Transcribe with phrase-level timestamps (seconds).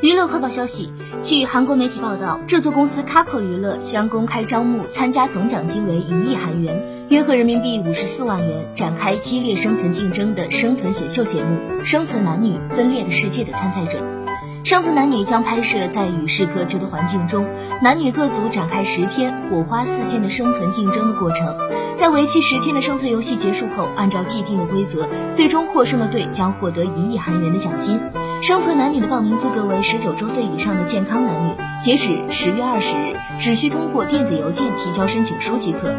[0.00, 0.92] 娱乐快报消息，
[1.24, 13.98] 据韩国媒体报道，制作公司 Kako 娱乐将公开招募参加总奖金为一亿韩元（约合人民币五十四万元）展开激烈生存竞争的生存选秀节目《生存男女：分裂的世界》的参赛者。
[14.62, 17.44] 生存男女将拍摄在与世隔绝的环境中，
[17.82, 21.56] 男女各组展开十天火花四溅的生存竞争的过程。
[21.98, 27.98] 在为期十天的生存游戏结束后，按照既定的规则，最终获胜的队将获得一亿韩元的奖金。
[28.48, 35.94] 生存男女的报名资格为十九周岁以上的健康男女，截止十月二十日，只需通过电子邮件提交申请书即可。